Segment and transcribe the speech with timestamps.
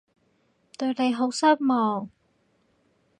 [0.79, 2.09] 對你好失望